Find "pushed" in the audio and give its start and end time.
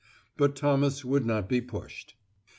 1.61-2.15